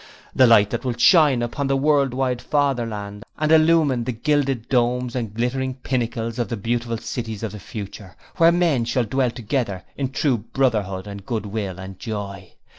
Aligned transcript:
The 0.35 0.47
light 0.47 0.71
that 0.71 0.83
will 0.83 0.97
shine 0.97 1.43
upon 1.43 1.67
the 1.67 1.77
world 1.77 2.11
wide 2.15 2.41
Fatherland 2.41 3.23
and 3.37 3.51
illumine 3.51 4.03
the 4.03 4.11
gilded 4.11 4.67
domes 4.67 5.15
and 5.15 5.31
glittering 5.31 5.75
pinnacles 5.75 6.39
of 6.39 6.49
the 6.49 6.57
beautiful 6.57 6.97
cities 6.97 7.43
of 7.43 7.51
the 7.51 7.59
future, 7.59 8.15
where 8.37 8.51
men 8.51 8.83
shall 8.83 9.03
dwell 9.03 9.29
together 9.29 9.83
in 9.95 10.09
true 10.09 10.39
brotherhood 10.39 11.05
and 11.05 11.23
goodwill 11.27 11.77
and 11.77 11.99
joy. 11.99 12.53